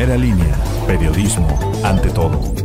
[0.00, 0.54] Primera línea,
[0.86, 1.46] periodismo
[1.84, 2.59] ante todo.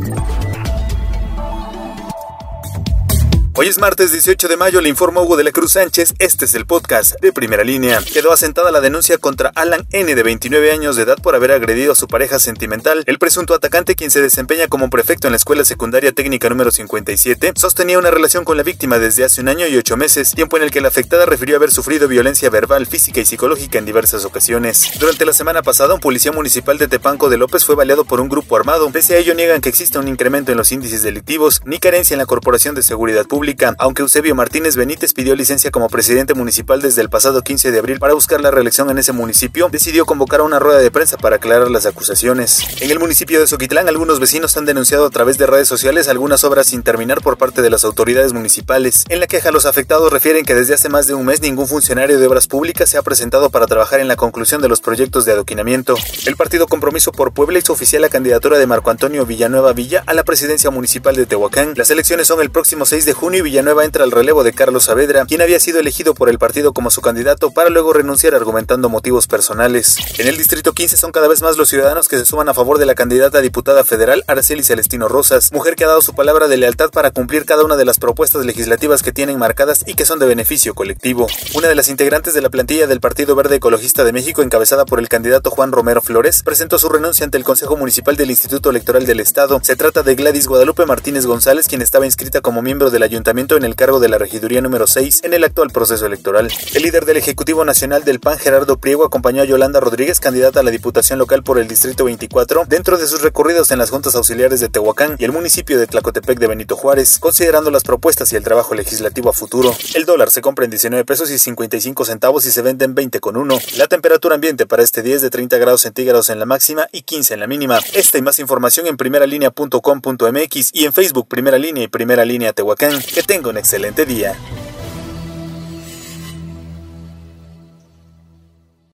[3.66, 6.54] Hoy es martes 18 de mayo, le informa Hugo de la Cruz Sánchez, este es
[6.54, 7.98] el podcast de primera línea.
[8.12, 11.90] Quedó asentada la denuncia contra Alan N de 29 años de edad por haber agredido
[11.90, 13.02] a su pareja sentimental.
[13.08, 17.54] El presunto atacante, quien se desempeña como prefecto en la Escuela Secundaria Técnica número 57,
[17.56, 20.62] sostenía una relación con la víctima desde hace un año y ocho meses, tiempo en
[20.62, 24.92] el que la afectada refirió haber sufrido violencia verbal, física y psicológica en diversas ocasiones.
[25.00, 28.28] Durante la semana pasada, un policía municipal de Tepanco de López fue baleado por un
[28.28, 28.88] grupo armado.
[28.92, 32.18] Pese a ello, niegan que exista un incremento en los índices delictivos ni carencia en
[32.18, 37.02] la Corporación de Seguridad Pública aunque Eusebio Martínez Benítez pidió licencia como presidente municipal desde
[37.02, 40.42] el pasado 15 de abril para buscar la reelección en ese municipio, decidió convocar a
[40.44, 42.60] una rueda de prensa para aclarar las acusaciones.
[42.80, 46.44] En el municipio de Soquitlán, algunos vecinos han denunciado a través de redes sociales algunas
[46.44, 49.04] obras sin terminar por parte de las autoridades municipales.
[49.08, 52.18] En la queja, los afectados refieren que desde hace más de un mes ningún funcionario
[52.18, 55.32] de obras públicas se ha presentado para trabajar en la conclusión de los proyectos de
[55.32, 55.96] adoquinamiento.
[56.26, 60.14] El partido Compromiso por Puebla hizo oficial la candidatura de Marco Antonio Villanueva Villa a
[60.14, 61.74] la presidencia municipal de Tehuacán.
[61.76, 65.24] Las elecciones son el próximo 6 de junio Villanueva entra al relevo de Carlos Saavedra,
[65.24, 69.28] quien había sido elegido por el partido como su candidato para luego renunciar argumentando motivos
[69.28, 69.98] personales.
[70.18, 72.78] En el distrito 15 son cada vez más los ciudadanos que se suman a favor
[72.78, 76.48] de la candidata a diputada federal Araceli Celestino Rosas, mujer que ha dado su palabra
[76.48, 80.06] de lealtad para cumplir cada una de las propuestas legislativas que tienen marcadas y que
[80.06, 81.28] son de beneficio colectivo.
[81.54, 84.98] Una de las integrantes de la plantilla del Partido Verde Ecologista de México, encabezada por
[84.98, 89.06] el candidato Juan Romero Flores, presentó su renuncia ante el Consejo Municipal del Instituto Electoral
[89.06, 89.60] del Estado.
[89.62, 93.64] Se trata de Gladys Guadalupe Martínez González, quien estaba inscrita como miembro del ayuntamiento en
[93.64, 96.48] el cargo de la regiduría número 6 en el actual proceso electoral.
[96.74, 100.62] El líder del Ejecutivo Nacional del PAN, Gerardo Priego, acompañó a Yolanda Rodríguez, candidata a
[100.62, 104.60] la Diputación Local por el Distrito 24, dentro de sus recorridos en las juntas auxiliares
[104.60, 108.44] de Tehuacán y el municipio de Tlacotepec de Benito Juárez, considerando las propuestas y el
[108.44, 109.74] trabajo legislativo a futuro.
[109.94, 113.18] El dólar se compra en 19 pesos y 55 centavos y se vende en 20
[113.18, 113.58] con 1.
[113.76, 117.02] La temperatura ambiente para este día es de 30 grados centígrados en la máxima y
[117.02, 117.80] 15 en la mínima.
[117.92, 123.02] Esta y más información en primeralinea.com.mx y en Facebook Primera Línea y Primera Línea Tehuacán.
[123.16, 124.36] Que tenga un excelente día.